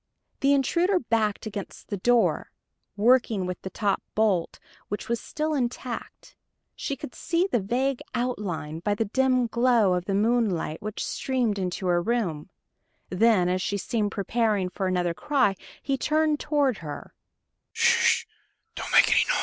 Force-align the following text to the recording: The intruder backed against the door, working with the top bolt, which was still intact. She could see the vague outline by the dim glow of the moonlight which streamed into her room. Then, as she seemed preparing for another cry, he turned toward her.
The 0.39 0.51
intruder 0.53 0.97
backed 0.99 1.45
against 1.45 1.89
the 1.89 1.97
door, 1.97 2.51
working 2.97 3.45
with 3.45 3.61
the 3.61 3.69
top 3.69 4.01
bolt, 4.15 4.57
which 4.87 5.07
was 5.07 5.19
still 5.21 5.53
intact. 5.53 6.35
She 6.75 6.95
could 6.95 7.13
see 7.13 7.45
the 7.51 7.59
vague 7.59 8.01
outline 8.15 8.79
by 8.79 8.95
the 8.95 9.05
dim 9.05 9.45
glow 9.45 9.93
of 9.93 10.05
the 10.05 10.15
moonlight 10.15 10.81
which 10.81 11.05
streamed 11.05 11.59
into 11.59 11.85
her 11.85 12.01
room. 12.01 12.49
Then, 13.11 13.47
as 13.47 13.61
she 13.61 13.77
seemed 13.77 14.11
preparing 14.11 14.69
for 14.69 14.87
another 14.87 15.13
cry, 15.13 15.55
he 15.83 15.99
turned 15.99 16.39
toward 16.39 16.77
her. 16.79 17.13